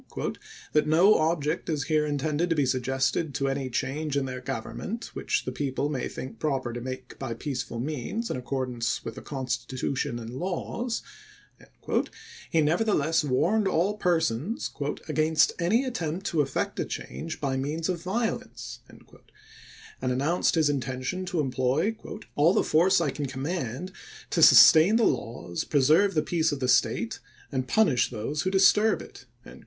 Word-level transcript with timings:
daring 0.17 0.35
"that 0.71 0.87
no 0.87 1.13
objection 1.29 1.71
is 1.75 1.83
here 1.83 2.07
intended 2.07 2.49
to 2.49 2.55
be 2.55 2.65
suggested 2.65 3.35
to 3.35 3.47
any 3.47 3.69
change 3.69 4.17
in 4.17 4.25
their 4.25 4.41
government 4.41 5.11
which 5.13 5.45
the 5.45 5.51
people 5.51 5.89
may 5.89 6.07
think 6.07 6.39
proper 6.39 6.73
to 6.73 6.81
make 6.81 7.19
by 7.19 7.35
peaceful 7.35 7.79
means, 7.79 8.31
in 8.31 8.35
accordance 8.35 9.05
with 9.05 9.13
the 9.13 9.21
Constitu 9.21 9.95
tion 9.95 10.17
and 10.17 10.31
laws," 10.31 11.03
he 12.49 12.61
nevertheless 12.61 13.23
warned 13.23 13.67
all 13.67 13.95
persons" 13.95 14.71
against 15.07 15.51
any 15.59 15.85
attempt 15.85 16.25
to 16.25 16.41
effect 16.41 16.79
a 16.79 16.85
change 16.85 17.39
by 17.39 17.55
means 17.55 17.87
^^^^^^ 17.87 17.93
of 17.93 18.01
violence," 18.01 18.79
and 18.89 20.11
announced 20.11 20.55
his 20.55 20.67
intention 20.67 21.27
to 21.27 21.39
employ 21.39 21.91
oct!°i'2," 21.91 22.23
all 22.35 22.53
the 22.55 22.63
force 22.63 22.99
I 22.99 23.11
can 23.11 23.27
command 23.27 23.91
to 24.31 24.41
sustain 24.41 24.95
the 24.95 25.03
laws, 25.03 25.63
gt.^L^'mg 25.63 25.69
preserve 25.69 26.13
the 26.15 26.23
peace 26.23 26.51
of 26.51 26.59
the 26.59 26.67
State, 26.67 27.19
and 27.51 27.67
punish 27.67 28.09
those 28.09 28.39
"hc^,^ 28.39 28.43
who 28.45 28.49
disturb 28.49 29.03
it." 29.03 29.27